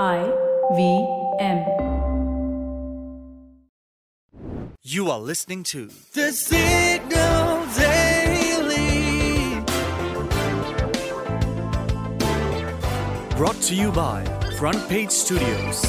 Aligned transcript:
I 0.00 0.24
V 0.74 1.06
M. 1.38 1.58
You 4.80 5.10
are 5.10 5.20
listening 5.20 5.64
to 5.64 5.90
The 6.14 6.32
Signal 6.32 7.66
Daily. 7.76 9.60
Brought 13.36 13.60
to 13.64 13.74
you 13.74 13.92
by 13.92 14.24
Front 14.58 14.88
Page 14.88 15.10
Studios. 15.10 15.84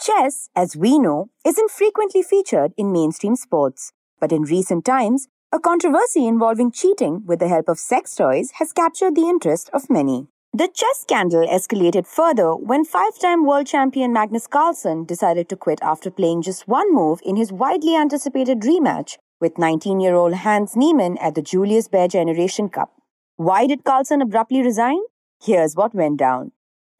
Chess, 0.00 0.48
as 0.56 0.76
we 0.76 0.98
know, 0.98 1.30
isn't 1.46 1.70
frequently 1.70 2.22
featured 2.24 2.72
in 2.76 2.90
mainstream 2.90 3.36
sports. 3.36 3.92
But 4.18 4.32
in 4.32 4.42
recent 4.42 4.84
times, 4.84 5.28
a 5.52 5.60
controversy 5.60 6.26
involving 6.26 6.72
cheating 6.72 7.22
with 7.24 7.38
the 7.38 7.46
help 7.46 7.68
of 7.68 7.78
sex 7.78 8.16
toys 8.16 8.50
has 8.58 8.72
captured 8.72 9.14
the 9.14 9.28
interest 9.28 9.70
of 9.72 9.88
many. 9.88 10.26
The 10.52 10.66
chess 10.66 11.02
scandal 11.02 11.46
escalated 11.46 12.08
further 12.08 12.56
when 12.56 12.84
five 12.84 13.16
time 13.20 13.46
world 13.46 13.68
champion 13.68 14.12
Magnus 14.12 14.48
Carlsen 14.48 15.04
decided 15.04 15.48
to 15.48 15.56
quit 15.56 15.78
after 15.80 16.10
playing 16.10 16.42
just 16.42 16.66
one 16.66 16.92
move 16.92 17.20
in 17.24 17.36
his 17.36 17.52
widely 17.52 17.94
anticipated 17.94 18.62
rematch 18.62 19.16
with 19.40 19.58
19 19.58 20.00
year 20.00 20.16
old 20.16 20.34
Hans 20.34 20.74
Niemann 20.74 21.18
at 21.18 21.36
the 21.36 21.40
Julius 21.40 21.86
Baer 21.86 22.08
Generation 22.08 22.68
Cup. 22.68 22.90
Why 23.36 23.68
did 23.68 23.84
Carlsen 23.84 24.20
abruptly 24.20 24.60
resign? 24.60 24.98
Here's 25.40 25.76
what 25.76 25.94
went 25.94 26.18
down. 26.18 26.50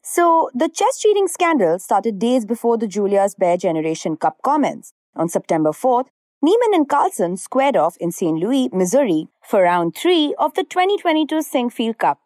So, 0.01 0.49
the 0.53 0.69
chess 0.69 0.97
cheating 0.97 1.27
scandal 1.27 1.77
started 1.77 2.19
days 2.19 2.45
before 2.45 2.77
the 2.77 2.87
Julius 2.87 3.35
Baer 3.35 3.57
Generation 3.57 4.15
Cup 4.15 4.37
comments. 4.43 4.93
On 5.13 5.27
September 5.27 5.71
4th, 5.71 6.07
Niemann 6.41 6.73
and 6.73 6.87
Carlsen 6.87 7.35
squared 7.35 7.75
off 7.75 7.97
in 7.97 8.13
St. 8.13 8.39
Louis, 8.39 8.69
Missouri 8.71 9.27
for 9.43 9.63
round 9.63 9.93
three 9.93 10.33
of 10.39 10.53
the 10.53 10.63
2022 10.63 11.41
Sinquefield 11.41 11.97
Cup. 11.97 12.20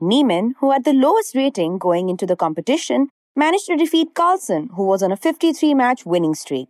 Niemann, 0.00 0.54
who 0.60 0.72
had 0.72 0.84
the 0.84 0.92
lowest 0.92 1.34
rating 1.34 1.78
going 1.78 2.08
into 2.08 2.26
the 2.26 2.36
competition, 2.36 3.08
managed 3.36 3.66
to 3.66 3.76
defeat 3.76 4.14
Carlsen, 4.14 4.70
who 4.74 4.84
was 4.84 5.02
on 5.02 5.12
a 5.12 5.16
53 5.16 5.74
match 5.74 6.04
winning 6.04 6.34
streak. 6.34 6.68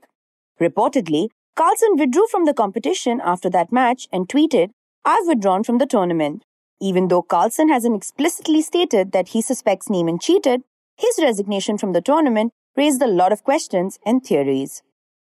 Reportedly, 0.60 1.28
Carlsen 1.56 1.96
withdrew 1.96 2.26
from 2.30 2.44
the 2.44 2.54
competition 2.54 3.20
after 3.22 3.50
that 3.50 3.72
match 3.72 4.08
and 4.12 4.28
tweeted, 4.28 4.70
I've 5.04 5.26
withdrawn 5.26 5.64
from 5.64 5.78
the 5.78 5.86
tournament. 5.86 6.44
Even 6.80 7.08
though 7.08 7.22
Carlsen 7.22 7.68
hasn't 7.68 7.96
explicitly 7.96 8.62
stated 8.62 9.12
that 9.12 9.28
he 9.28 9.42
suspects 9.42 9.90
Niemann 9.90 10.18
cheated, 10.18 10.62
his 10.96 11.18
resignation 11.20 11.78
from 11.78 11.92
the 11.92 12.00
tournament 12.00 12.52
raised 12.76 13.02
a 13.02 13.06
lot 13.06 13.32
of 13.32 13.44
questions 13.44 13.98
and 14.04 14.24
theories. 14.24 14.82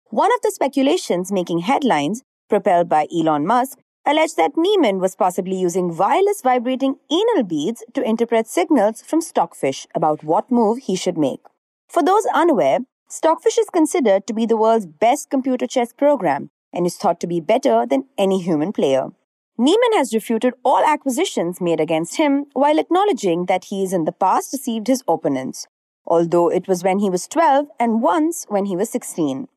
One 0.10 0.32
of 0.34 0.42
the 0.42 0.52
speculations 0.52 1.32
making 1.32 1.60
headlines, 1.60 2.24
propelled 2.50 2.90
by 2.90 3.08
Elon 3.16 3.46
Musk, 3.46 3.80
alleged 4.06 4.38
that 4.38 4.58
Niemann 4.58 5.00
was 5.00 5.16
possibly 5.16 5.56
using 5.56 5.96
wireless 5.96 6.42
vibrating 6.42 6.98
anal 7.12 7.44
beads 7.44 7.84
to 7.94 8.04
interpret 8.04 8.48
signals 8.48 9.02
from 9.02 9.22
Stockfish 9.22 9.88
about 9.96 10.24
what 10.24 10.52
move 10.52 10.80
he 10.80 10.96
should 10.96 11.18
make. 11.18 11.42
For 11.88 12.04
those 12.04 12.26
unaware, 12.34 12.80
Stockfish 13.08 13.58
is 13.58 13.70
considered 13.70 14.28
to 14.28 14.34
be 14.34 14.46
the 14.46 14.58
world's 14.58 14.86
best 14.86 15.30
computer 15.30 15.68
chess 15.68 15.94
program 15.94 16.50
and 16.74 16.86
is 16.86 16.98
thought 16.98 17.20
to 17.22 17.28
be 17.28 17.40
better 17.40 17.86
than 17.86 18.06
any 18.18 18.42
human 18.42 18.74
player. 18.74 19.10
Niemann 19.58 19.94
has 19.94 20.14
refuted 20.14 20.54
all 20.66 20.84
accusations 20.84 21.62
made 21.62 21.80
against 21.80 22.18
him 22.18 22.46
while 22.54 22.78
acknowledging 22.78 23.46
that 23.46 23.66
he 23.66 23.82
has 23.82 23.94
in 23.94 24.04
the 24.04 24.12
past 24.12 24.52
deceived 24.52 24.88
his 24.88 25.04
opponents, 25.08 25.68
although 26.06 26.50
it 26.50 26.68
was 26.68 26.84
when 26.84 27.00
he 27.00 27.10
was 27.10 27.28
12 27.28 27.68
and 27.80 28.02
once 28.02 28.46
when 28.50 28.66
he 28.66 28.76
was 28.76 28.90
16. 28.90 29.48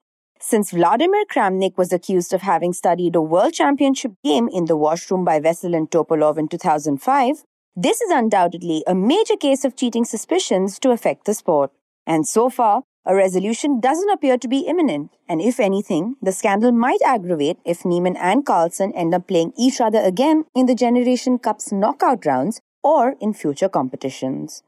Since 0.40 0.70
Vladimir 0.70 1.24
Kramnik 1.24 1.76
was 1.76 1.92
accused 1.92 2.32
of 2.32 2.42
having 2.42 2.72
studied 2.72 3.16
a 3.16 3.20
world 3.20 3.54
championship 3.54 4.12
game 4.22 4.48
in 4.48 4.66
the 4.66 4.76
washroom 4.76 5.24
by 5.24 5.40
Veselin 5.40 5.90
Topalov 5.90 6.38
in 6.38 6.46
2005, 6.46 7.44
this 7.74 8.00
is 8.00 8.10
undoubtedly 8.10 8.84
a 8.86 8.94
major 8.94 9.36
case 9.36 9.64
of 9.64 9.76
cheating 9.76 10.04
suspicions 10.04 10.78
to 10.78 10.90
affect 10.90 11.24
the 11.24 11.34
sport. 11.34 11.72
And 12.06 12.26
so 12.26 12.50
far, 12.50 12.82
a 13.04 13.14
resolution 13.14 13.80
doesn't 13.80 14.10
appear 14.10 14.38
to 14.38 14.48
be 14.48 14.60
imminent, 14.60 15.10
and 15.28 15.40
if 15.40 15.58
anything, 15.58 16.14
the 16.22 16.32
scandal 16.32 16.72
might 16.72 17.02
aggravate 17.04 17.58
if 17.64 17.84
Niemann 17.84 18.16
and 18.16 18.46
Carlsen 18.46 18.92
end 18.92 19.14
up 19.14 19.26
playing 19.26 19.52
each 19.56 19.80
other 19.80 19.98
again 19.98 20.44
in 20.54 20.66
the 20.66 20.74
Generation 20.74 21.38
Cup's 21.38 21.72
knockout 21.72 22.24
rounds 22.24 22.60
or 22.84 23.16
in 23.20 23.32
future 23.32 23.68
competitions. 23.68 24.62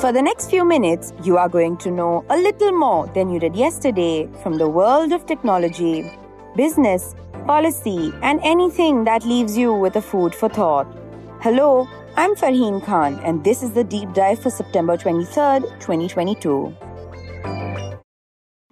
For 0.00 0.12
the 0.12 0.22
next 0.22 0.48
few 0.48 0.64
minutes, 0.64 1.12
you 1.24 1.38
are 1.38 1.48
going 1.48 1.76
to 1.78 1.90
know 1.90 2.24
a 2.30 2.36
little 2.36 2.70
more 2.70 3.08
than 3.14 3.30
you 3.30 3.40
did 3.40 3.56
yesterday 3.56 4.28
from 4.44 4.56
the 4.56 4.68
world 4.68 5.12
of 5.12 5.26
technology, 5.26 6.08
business, 6.54 7.16
policy, 7.48 8.12
and 8.22 8.38
anything 8.44 9.02
that 9.06 9.24
leaves 9.24 9.58
you 9.58 9.74
with 9.74 9.96
a 9.96 10.00
food 10.00 10.36
for 10.36 10.48
thought. 10.48 10.86
Hello, 11.40 11.88
I'm 12.16 12.36
Farheen 12.36 12.80
Khan, 12.84 13.18
and 13.24 13.42
this 13.42 13.60
is 13.64 13.72
the 13.72 13.82
deep 13.82 14.12
dive 14.12 14.40
for 14.40 14.50
September 14.50 14.96
23rd, 14.96 15.62
2022. 15.80 16.72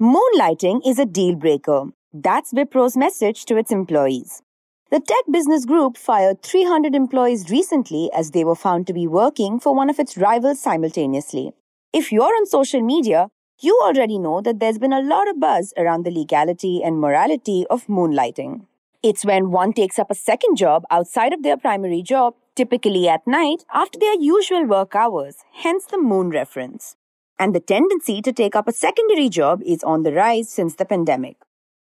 Moonlighting 0.00 0.86
is 0.86 1.00
a 1.00 1.06
deal 1.06 1.34
breaker. 1.34 1.86
That's 2.12 2.52
Wipro's 2.52 2.96
message 2.96 3.46
to 3.46 3.56
its 3.56 3.72
employees. 3.72 4.42
The 4.88 5.00
tech 5.00 5.24
business 5.28 5.64
group 5.64 5.96
fired 5.96 6.42
300 6.42 6.94
employees 6.94 7.50
recently 7.50 8.08
as 8.12 8.30
they 8.30 8.44
were 8.44 8.54
found 8.54 8.86
to 8.86 8.92
be 8.92 9.08
working 9.08 9.58
for 9.58 9.74
one 9.74 9.90
of 9.90 9.98
its 9.98 10.16
rivals 10.16 10.60
simultaneously. 10.60 11.54
If 11.92 12.12
you're 12.12 12.22
on 12.36 12.46
social 12.46 12.80
media, 12.80 13.28
you 13.58 13.76
already 13.82 14.16
know 14.16 14.40
that 14.42 14.60
there's 14.60 14.78
been 14.78 14.92
a 14.92 15.02
lot 15.02 15.28
of 15.28 15.40
buzz 15.40 15.74
around 15.76 16.04
the 16.04 16.12
legality 16.12 16.84
and 16.84 17.00
morality 17.00 17.66
of 17.68 17.88
moonlighting. 17.88 18.66
It's 19.02 19.24
when 19.24 19.50
one 19.50 19.72
takes 19.72 19.98
up 19.98 20.08
a 20.08 20.14
second 20.14 20.54
job 20.54 20.84
outside 20.88 21.32
of 21.32 21.42
their 21.42 21.56
primary 21.56 22.00
job, 22.00 22.34
typically 22.54 23.08
at 23.08 23.26
night 23.26 23.64
after 23.74 23.98
their 23.98 24.20
usual 24.20 24.66
work 24.66 24.94
hours, 24.94 25.38
hence 25.52 25.86
the 25.86 25.98
moon 25.98 26.30
reference. 26.30 26.94
And 27.40 27.56
the 27.56 27.60
tendency 27.60 28.22
to 28.22 28.32
take 28.32 28.54
up 28.54 28.68
a 28.68 28.72
secondary 28.72 29.30
job 29.30 29.62
is 29.66 29.82
on 29.82 30.04
the 30.04 30.12
rise 30.12 30.48
since 30.48 30.76
the 30.76 30.84
pandemic. 30.84 31.38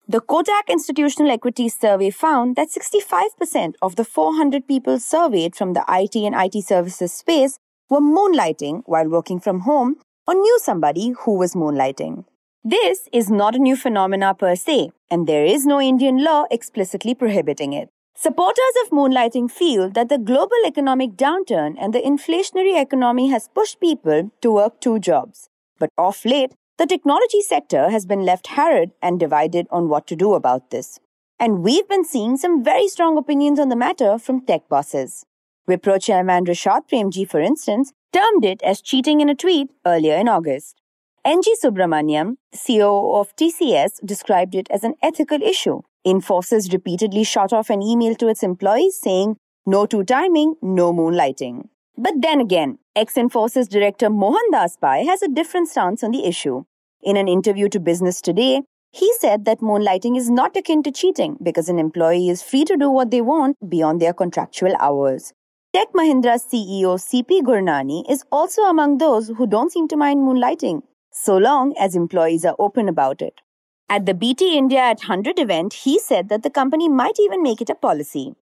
The 0.08 0.20
Kotak 0.20 0.68
Institutional 0.68 1.32
Equity 1.32 1.68
Survey 1.68 2.10
found 2.10 2.54
that 2.54 2.68
65% 2.70 3.74
of 3.82 3.96
the 3.96 4.04
400 4.04 4.68
people 4.68 5.00
surveyed 5.00 5.56
from 5.56 5.72
the 5.72 5.84
IT 5.88 6.14
and 6.14 6.32
IT 6.32 6.62
services 6.62 7.12
space 7.12 7.58
were 7.90 8.00
moonlighting 8.00 8.82
while 8.86 9.08
working 9.08 9.40
from 9.40 9.62
home 9.62 9.96
or 10.28 10.34
knew 10.34 10.60
somebody 10.60 11.12
who 11.24 11.34
was 11.36 11.54
moonlighting. 11.54 12.24
This 12.62 13.08
is 13.12 13.30
not 13.30 13.56
a 13.56 13.58
new 13.58 13.74
phenomena 13.74 14.32
per 14.32 14.54
se, 14.54 14.92
and 15.10 15.26
there 15.26 15.44
is 15.44 15.66
no 15.66 15.80
Indian 15.80 16.22
law 16.22 16.44
explicitly 16.52 17.12
prohibiting 17.12 17.72
it. 17.72 17.88
Supporters 18.14 18.76
of 18.84 18.90
moonlighting 18.90 19.50
feel 19.50 19.90
that 19.90 20.08
the 20.08 20.18
global 20.18 20.62
economic 20.64 21.16
downturn 21.16 21.74
and 21.80 21.92
the 21.92 22.00
inflationary 22.00 22.80
economy 22.80 23.30
has 23.30 23.48
pushed 23.52 23.80
people 23.80 24.30
to 24.40 24.52
work 24.52 24.80
two 24.80 25.00
jobs. 25.00 25.48
But 25.80 25.90
off 25.98 26.24
late, 26.24 26.52
the 26.78 26.86
technology 26.86 27.40
sector 27.40 27.88
has 27.90 28.04
been 28.04 28.24
left 28.24 28.48
harried 28.48 28.90
and 29.00 29.18
divided 29.18 29.66
on 29.70 29.88
what 29.88 30.06
to 30.06 30.16
do 30.16 30.34
about 30.34 30.70
this. 30.70 31.00
And 31.38 31.62
we've 31.62 31.88
been 31.88 32.04
seeing 32.04 32.36
some 32.36 32.62
very 32.62 32.88
strong 32.88 33.16
opinions 33.16 33.58
on 33.58 33.68
the 33.68 33.76
matter 33.76 34.18
from 34.18 34.44
tech 34.44 34.68
bosses. 34.68 35.24
Wipro 35.68 36.00
chairman 36.00 36.44
Rishad 36.44 36.88
Premji, 36.88 37.28
for 37.28 37.40
instance, 37.40 37.92
termed 38.12 38.44
it 38.44 38.62
as 38.62 38.80
cheating 38.80 39.20
in 39.20 39.28
a 39.28 39.34
tweet 39.34 39.70
earlier 39.86 40.16
in 40.16 40.28
August. 40.28 40.80
NG 41.24 41.54
Subramaniam, 41.62 42.36
CEO 42.54 43.20
of 43.20 43.34
TCS, 43.36 44.04
described 44.04 44.54
it 44.54 44.68
as 44.70 44.84
an 44.84 44.94
ethical 45.02 45.42
issue. 45.42 45.80
Infosys 46.06 46.72
repeatedly 46.72 47.24
shot 47.24 47.52
off 47.52 47.68
an 47.68 47.82
email 47.82 48.14
to 48.14 48.28
its 48.28 48.42
employees 48.42 49.00
saying, 49.00 49.36
no 49.66 49.86
two 49.86 50.04
timing, 50.04 50.54
no 50.62 50.92
moonlighting. 50.92 51.68
But 51.98 52.14
then 52.20 52.40
again, 52.40 52.78
ex 52.96 53.12
Infosys 53.12 53.68
director 53.68 54.08
Mohandas 54.08 54.78
Pai 54.80 55.04
has 55.04 55.20
a 55.20 55.28
different 55.28 55.68
stance 55.68 56.02
on 56.02 56.12
the 56.12 56.24
issue. 56.24 56.64
In 57.02 57.18
an 57.18 57.28
interview 57.28 57.68
to 57.68 57.78
Business 57.78 58.22
Today, 58.22 58.62
he 58.90 59.12
said 59.18 59.44
that 59.44 59.60
moonlighting 59.60 60.16
is 60.16 60.30
not 60.30 60.56
akin 60.56 60.82
to 60.82 60.90
cheating 60.90 61.36
because 61.42 61.68
an 61.68 61.78
employee 61.78 62.30
is 62.30 62.42
free 62.42 62.64
to 62.64 62.74
do 62.78 62.90
what 62.90 63.10
they 63.10 63.20
want 63.20 63.58
beyond 63.68 64.00
their 64.00 64.14
contractual 64.14 64.74
hours. 64.80 65.34
Tech 65.74 65.88
Mahindra's 65.94 66.46
CEO 66.50 66.96
CP 66.96 67.42
Gurnani 67.42 68.10
is 68.10 68.24
also 68.32 68.62
among 68.62 68.96
those 68.96 69.28
who 69.28 69.46
don't 69.46 69.70
seem 69.70 69.88
to 69.88 69.96
mind 69.98 70.20
moonlighting, 70.20 70.80
so 71.12 71.36
long 71.36 71.74
as 71.78 71.94
employees 71.94 72.46
are 72.46 72.56
open 72.58 72.88
about 72.88 73.20
it. 73.20 73.42
At 73.90 74.06
the 74.06 74.14
BT 74.14 74.56
India 74.56 74.80
at 74.80 75.00
100 75.00 75.38
event, 75.38 75.74
he 75.74 75.98
said 75.98 76.30
that 76.30 76.42
the 76.42 76.48
company 76.48 76.88
might 76.88 77.20
even 77.20 77.42
make 77.42 77.60
it 77.60 77.68
a 77.68 77.74
policy. 77.74 78.34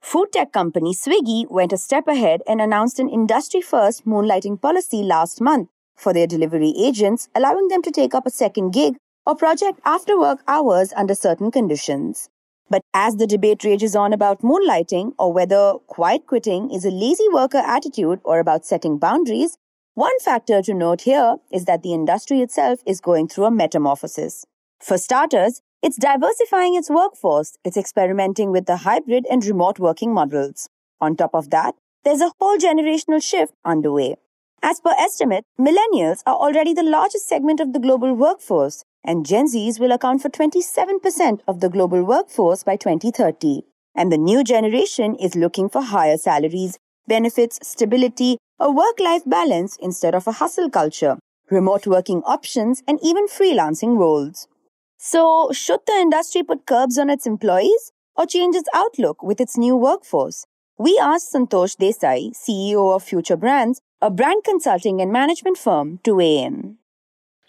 Food 0.00 0.32
tech 0.32 0.52
company 0.52 0.94
Swiggy 0.94 1.50
went 1.50 1.72
a 1.72 1.76
step 1.76 2.06
ahead 2.08 2.42
and 2.46 2.60
announced 2.60 2.98
an 2.98 3.08
industry 3.08 3.60
first 3.60 4.06
moonlighting 4.06 4.60
policy 4.60 5.02
last 5.02 5.40
month 5.40 5.68
for 5.96 6.12
their 6.12 6.26
delivery 6.26 6.72
agents, 6.78 7.28
allowing 7.34 7.68
them 7.68 7.82
to 7.82 7.90
take 7.90 8.14
up 8.14 8.26
a 8.26 8.30
second 8.30 8.70
gig 8.70 8.96
or 9.26 9.34
project 9.34 9.80
after 9.84 10.18
work 10.18 10.42
hours 10.46 10.92
under 10.96 11.14
certain 11.14 11.50
conditions. 11.50 12.28
But 12.68 12.82
as 12.94 13.16
the 13.16 13.26
debate 13.26 13.64
rages 13.64 13.94
on 13.94 14.12
about 14.12 14.42
moonlighting 14.42 15.12
or 15.18 15.32
whether 15.32 15.74
quiet 15.86 16.26
quitting 16.26 16.70
is 16.70 16.84
a 16.84 16.90
lazy 16.90 17.28
worker 17.32 17.58
attitude 17.58 18.20
or 18.24 18.38
about 18.38 18.66
setting 18.66 18.98
boundaries, 18.98 19.56
one 19.94 20.18
factor 20.20 20.60
to 20.62 20.74
note 20.74 21.02
here 21.02 21.36
is 21.50 21.64
that 21.64 21.82
the 21.82 21.94
industry 21.94 22.40
itself 22.40 22.80
is 22.84 23.00
going 23.00 23.28
through 23.28 23.46
a 23.46 23.50
metamorphosis. 23.50 24.44
For 24.80 24.98
starters, 24.98 25.62
it's 25.86 25.96
diversifying 25.98 26.74
its 26.74 26.90
workforce, 26.90 27.56
it's 27.64 27.76
experimenting 27.76 28.50
with 28.50 28.66
the 28.66 28.78
hybrid 28.78 29.24
and 29.30 29.44
remote 29.44 29.78
working 29.78 30.12
models. 30.12 30.68
On 31.00 31.14
top 31.14 31.30
of 31.32 31.50
that, 31.50 31.76
there's 32.02 32.20
a 32.20 32.32
whole 32.40 32.58
generational 32.58 33.22
shift 33.22 33.52
underway. 33.64 34.16
As 34.64 34.80
per 34.80 34.90
estimates, 34.98 35.46
millennials 35.56 36.24
are 36.26 36.34
already 36.34 36.74
the 36.74 36.82
largest 36.82 37.28
segment 37.28 37.60
of 37.60 37.72
the 37.72 37.78
global 37.78 38.14
workforce, 38.14 38.82
and 39.04 39.24
Gen 39.24 39.46
Zs 39.46 39.78
will 39.78 39.92
account 39.92 40.22
for 40.22 40.28
27% 40.28 41.42
of 41.46 41.60
the 41.60 41.68
global 41.68 42.02
workforce 42.02 42.64
by 42.64 42.74
2030. 42.74 43.62
And 43.94 44.10
the 44.10 44.18
new 44.18 44.42
generation 44.42 45.14
is 45.14 45.36
looking 45.36 45.68
for 45.68 45.82
higher 45.82 46.16
salaries, 46.16 46.80
benefits, 47.06 47.60
stability, 47.62 48.38
a 48.58 48.72
work 48.72 48.98
life 48.98 49.22
balance 49.24 49.76
instead 49.80 50.16
of 50.16 50.26
a 50.26 50.32
hustle 50.32 50.68
culture, 50.68 51.16
remote 51.48 51.86
working 51.86 52.24
options, 52.24 52.82
and 52.88 52.98
even 53.04 53.28
freelancing 53.28 53.96
roles. 53.96 54.48
So, 54.98 55.50
should 55.52 55.80
the 55.86 55.94
industry 55.94 56.42
put 56.42 56.66
curbs 56.66 56.98
on 56.98 57.10
its 57.10 57.26
employees 57.26 57.92
or 58.16 58.26
change 58.26 58.56
its 58.56 58.68
outlook 58.74 59.22
with 59.22 59.40
its 59.40 59.56
new 59.56 59.76
workforce? 59.76 60.46
We 60.78 60.98
asked 61.00 61.32
Santosh 61.32 61.76
Desai, 61.76 62.32
CEO 62.32 62.94
of 62.94 63.02
Future 63.02 63.36
Brands, 63.36 63.80
a 64.00 64.10
brand 64.10 64.44
consulting 64.44 65.00
and 65.00 65.12
management 65.12 65.58
firm, 65.58 66.00
to 66.04 66.14
weigh 66.14 66.38
in. 66.38 66.78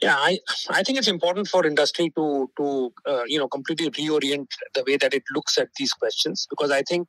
Yeah, 0.02 0.16
I, 0.18 0.40
I 0.70 0.84
think 0.84 0.98
it's 0.98 1.08
important 1.08 1.48
for 1.48 1.66
industry 1.66 2.12
to 2.16 2.50
to 2.58 2.94
uh, 3.06 3.24
you 3.26 3.40
know 3.40 3.48
completely 3.48 3.90
reorient 3.90 4.48
the 4.76 4.84
way 4.86 4.98
that 4.98 5.14
it 5.14 5.24
looks 5.34 5.58
at 5.58 5.70
these 5.78 5.92
questions 5.92 6.46
because 6.50 6.70
I 6.70 6.84
think 6.84 7.08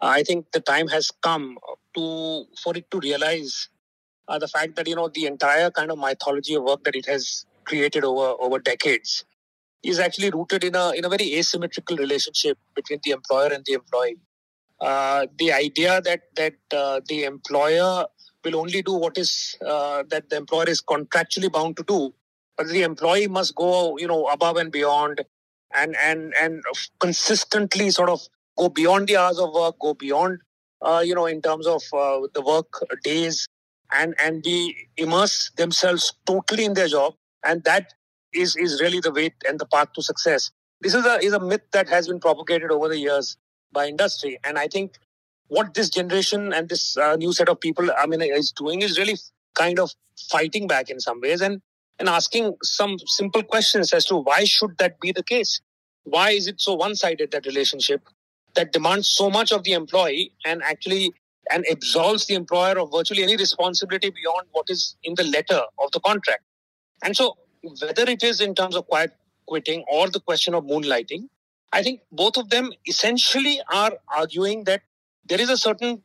I 0.00 0.22
think 0.22 0.46
the 0.52 0.60
time 0.60 0.88
has 0.88 1.10
come 1.22 1.58
to 1.94 2.44
for 2.62 2.74
it 2.76 2.90
to 2.90 3.00
realize 3.00 3.68
uh, 4.28 4.38
the 4.38 4.48
fact 4.48 4.76
that 4.76 4.88
you 4.88 4.96
know 4.96 5.08
the 5.08 5.26
entire 5.26 5.70
kind 5.70 5.90
of 5.90 5.98
mythology 5.98 6.54
of 6.54 6.62
work 6.62 6.84
that 6.84 6.96
it 6.96 7.04
has 7.06 7.44
created 7.64 8.02
over 8.02 8.34
over 8.40 8.58
decades 8.58 9.26
is 9.88 9.98
actually 9.98 10.30
rooted 10.30 10.64
in 10.64 10.74
a 10.74 10.90
in 10.92 11.04
a 11.04 11.08
very 11.08 11.34
asymmetrical 11.38 11.96
relationship 11.96 12.58
between 12.74 13.00
the 13.04 13.12
employer 13.12 13.50
and 13.52 13.64
the 13.66 13.74
employee. 13.74 14.18
Uh, 14.80 15.26
the 15.38 15.52
idea 15.52 16.00
that 16.02 16.22
that 16.36 16.54
uh, 16.72 17.00
the 17.08 17.24
employer 17.24 18.06
will 18.44 18.56
only 18.56 18.82
do 18.82 18.92
what 18.92 19.16
is 19.18 19.56
uh, 19.66 20.02
that 20.08 20.28
the 20.30 20.36
employer 20.36 20.68
is 20.68 20.82
contractually 20.82 21.50
bound 21.50 21.76
to 21.76 21.82
do, 21.84 22.14
but 22.56 22.68
the 22.68 22.82
employee 22.82 23.28
must 23.28 23.54
go 23.54 23.96
you 23.98 24.06
know 24.06 24.26
above 24.26 24.56
and 24.56 24.72
beyond, 24.72 25.24
and 25.74 25.96
and 25.96 26.34
and 26.40 26.62
consistently 26.98 27.90
sort 27.90 28.10
of 28.10 28.20
go 28.58 28.68
beyond 28.68 29.08
the 29.08 29.16
hours 29.16 29.38
of 29.38 29.52
work, 29.54 29.78
go 29.80 29.94
beyond 29.94 30.38
uh, 30.82 31.02
you 31.04 31.14
know 31.14 31.26
in 31.26 31.40
terms 31.42 31.66
of 31.66 31.82
uh, 31.92 32.20
the 32.34 32.42
work 32.42 32.80
days, 33.02 33.48
and 33.92 34.14
and 34.22 34.42
be 34.42 34.74
immerse 34.96 35.50
themselves 35.56 36.12
totally 36.26 36.64
in 36.64 36.74
their 36.74 36.88
job, 36.88 37.14
and 37.44 37.64
that 37.64 37.94
is 38.36 38.56
is 38.56 38.80
really 38.80 39.00
the 39.00 39.12
way 39.12 39.32
and 39.48 39.58
the 39.58 39.66
path 39.66 39.92
to 39.94 40.02
success. 40.02 40.50
This 40.80 40.94
is 40.94 41.06
a 41.06 41.18
is 41.18 41.32
a 41.32 41.40
myth 41.40 41.66
that 41.72 41.88
has 41.88 42.08
been 42.08 42.20
propagated 42.20 42.70
over 42.70 42.88
the 42.88 42.98
years 42.98 43.36
by 43.72 43.86
industry, 43.86 44.38
and 44.44 44.58
I 44.58 44.68
think 44.68 44.98
what 45.48 45.74
this 45.74 45.90
generation 45.90 46.52
and 46.52 46.68
this 46.68 46.96
uh, 46.96 47.16
new 47.16 47.32
set 47.32 47.48
of 47.48 47.60
people, 47.60 47.88
I 47.96 48.06
mean, 48.06 48.20
is 48.22 48.52
doing 48.52 48.82
is 48.82 48.98
really 48.98 49.16
kind 49.54 49.78
of 49.78 49.92
fighting 50.30 50.66
back 50.66 50.90
in 50.90 51.00
some 51.00 51.20
ways 51.20 51.40
and 51.40 51.60
and 51.98 52.08
asking 52.08 52.54
some 52.62 52.98
simple 53.06 53.42
questions 53.42 53.92
as 53.92 54.04
to 54.06 54.16
why 54.16 54.44
should 54.44 54.76
that 54.78 55.00
be 55.00 55.12
the 55.12 55.22
case? 55.22 55.60
Why 56.04 56.30
is 56.30 56.46
it 56.46 56.60
so 56.60 56.74
one-sided 56.74 57.30
that 57.30 57.46
relationship 57.46 58.02
that 58.54 58.72
demands 58.72 59.08
so 59.08 59.30
much 59.30 59.50
of 59.50 59.64
the 59.64 59.72
employee 59.72 60.32
and 60.44 60.62
actually 60.62 61.14
and 61.50 61.64
absolves 61.70 62.26
the 62.26 62.34
employer 62.34 62.78
of 62.78 62.90
virtually 62.92 63.22
any 63.22 63.36
responsibility 63.36 64.10
beyond 64.10 64.46
what 64.52 64.68
is 64.68 64.96
in 65.04 65.14
the 65.14 65.24
letter 65.24 65.62
of 65.78 65.90
the 65.92 66.00
contract? 66.00 66.42
And 67.02 67.16
so 67.16 67.36
whether 67.62 68.04
it 68.04 68.22
is 68.22 68.40
in 68.40 68.54
terms 68.54 68.76
of 68.76 68.86
quiet 68.86 69.12
quitting 69.46 69.84
or 69.90 70.08
the 70.08 70.20
question 70.20 70.54
of 70.54 70.64
moonlighting, 70.64 71.28
I 71.72 71.82
think 71.82 72.00
both 72.12 72.36
of 72.36 72.50
them 72.50 72.72
essentially 72.86 73.60
are 73.72 73.92
arguing 74.14 74.64
that 74.64 74.82
there 75.24 75.40
is 75.40 75.50
a 75.50 75.56
certain 75.56 76.02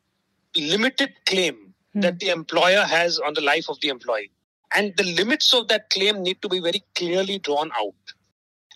limited 0.56 1.13
claim 1.25 1.74
hmm. 1.94 2.01
that 2.01 2.19
the 2.19 2.30
employer 2.30 2.83
has 2.83 3.19
on 3.19 3.33
the 3.33 3.42
life 3.42 3.69
of 3.69 3.80
the 3.81 3.89
employee. 3.89 4.31
And 4.74 4.95
the 4.95 5.03
limits 5.03 5.53
of 5.53 5.68
that 5.68 5.89
claim 5.89 6.24
need 6.24 6.42
to 6.42 6.50
be 6.50 6.59
very 6.59 6.83
clearly 6.95 7.39
drawn 7.39 7.71
out. 7.80 7.94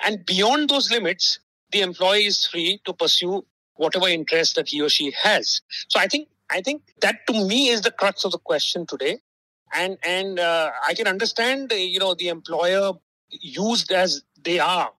And 0.03 0.25
beyond 0.25 0.69
those 0.69 0.91
limits, 0.91 1.39
the 1.71 1.81
employee 1.81 2.25
is 2.25 2.45
free 2.45 2.81
to 2.85 2.93
pursue 2.93 3.45
whatever 3.75 4.07
interest 4.07 4.55
that 4.55 4.67
he 4.67 4.81
or 4.81 4.89
she 4.89 5.13
has. 5.21 5.61
So 5.87 5.99
I 5.99 6.07
think 6.07 6.29
I 6.49 6.61
think 6.61 6.83
that 7.01 7.25
to 7.27 7.33
me 7.33 7.69
is 7.69 7.81
the 7.81 7.91
crux 7.91 8.23
of 8.23 8.31
the 8.31 8.37
question 8.37 8.85
today 8.85 9.19
and 9.75 9.97
and 10.03 10.39
uh, 10.39 10.71
I 10.87 10.93
can 10.93 11.07
understand 11.07 11.71
you 11.71 11.99
know 11.99 12.13
the 12.13 12.29
employer 12.29 12.93
used 13.29 13.91
as 13.91 14.23
they 14.43 14.59
are 14.59 14.91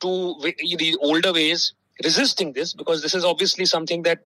to 0.00 0.34
the 0.40 0.96
older 1.00 1.32
ways 1.32 1.74
resisting 2.02 2.52
this 2.52 2.74
because 2.74 3.02
this 3.02 3.14
is 3.14 3.24
obviously 3.24 3.64
something 3.64 4.02
that 4.02 4.20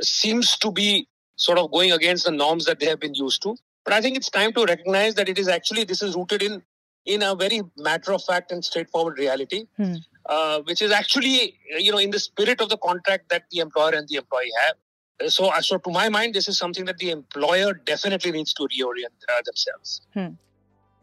seems 0.00 0.56
to 0.58 0.70
be 0.70 1.08
sort 1.36 1.58
of 1.58 1.70
going 1.70 1.92
against 1.92 2.24
the 2.24 2.30
norms 2.30 2.64
that 2.66 2.80
they 2.80 2.86
have 2.86 3.00
been 3.00 3.14
used 3.14 3.42
to. 3.42 3.56
But 3.84 3.94
I 3.94 4.00
think 4.00 4.16
it's 4.16 4.30
time 4.30 4.52
to 4.52 4.64
recognize 4.64 5.14
that 5.14 5.28
it 5.28 5.38
is 5.38 5.48
actually 5.48 5.84
this 5.84 6.02
is 6.02 6.14
rooted 6.14 6.42
in 6.42 6.62
in 7.06 7.22
a 7.22 7.34
very 7.34 7.62
matter 7.76 8.12
of 8.12 8.22
fact 8.22 8.52
and 8.52 8.62
straightforward 8.64 9.18
reality, 9.18 9.66
hmm. 9.76 9.94
uh, 10.26 10.60
which 10.62 10.82
is 10.82 10.92
actually 10.92 11.58
you 11.78 11.90
know 11.90 11.98
in 11.98 12.10
the 12.10 12.18
spirit 12.18 12.60
of 12.60 12.68
the 12.68 12.76
contract 12.76 13.30
that 13.30 13.44
the 13.50 13.60
employer 13.60 13.94
and 13.94 14.08
the 14.08 14.16
employee 14.16 14.52
have. 14.64 14.76
So, 15.26 15.46
uh, 15.46 15.60
so 15.60 15.78
to 15.78 15.90
my 15.90 16.08
mind, 16.08 16.34
this 16.34 16.48
is 16.48 16.58
something 16.58 16.84
that 16.84 16.98
the 16.98 17.10
employer 17.10 17.74
definitely 17.74 18.30
needs 18.30 18.52
to 18.54 18.62
reorient 18.62 19.18
uh, 19.28 19.42
themselves. 19.44 20.00
Hmm. 20.14 20.34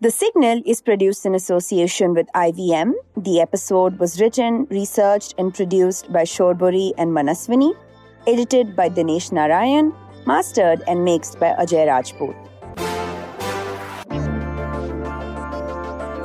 The 0.02 0.12
Signal 0.12 0.62
is 0.66 0.82
produced 0.82 1.26
in 1.26 1.36
association 1.36 2.14
with 2.14 2.28
IVM. 2.36 2.94
The 3.18 3.42
episode 3.42 4.00
was 4.00 4.22
written, 4.22 4.68
researched, 4.70 5.36
and 5.38 5.54
produced 5.54 6.12
by 6.12 6.24
Shorbori 6.24 6.94
and 6.98 7.12
Manaswini, 7.12 7.74
edited 8.28 8.76
by 8.76 8.90
Dinesh 8.90 9.32
Narayan, 9.32 9.94
mastered 10.26 10.82
and 10.88 11.04
mixed 11.04 11.40
by 11.40 11.54
Ajay 11.60 11.88
Rajput. 11.88 12.36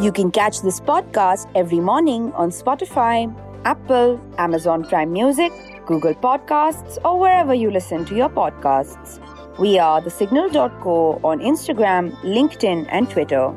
You 0.02 0.12
can 0.12 0.30
catch 0.30 0.62
this 0.62 0.80
podcast 0.80 1.50
every 1.54 1.80
morning 1.80 2.32
on 2.32 2.50
Spotify, 2.50 3.32
Apple, 3.64 4.20
Amazon 4.38 4.84
Prime 4.84 5.12
Music, 5.12 5.52
Google 5.90 6.14
Podcasts, 6.14 6.98
or 7.04 7.18
wherever 7.18 7.52
you 7.52 7.68
listen 7.68 8.04
to 8.04 8.14
your 8.14 8.28
podcasts. 8.28 9.18
We 9.58 9.76
are 9.80 10.00
thesignal.co 10.00 11.20
on 11.24 11.40
Instagram, 11.40 12.12
LinkedIn, 12.22 12.86
and 12.90 13.10
Twitter. 13.10 13.52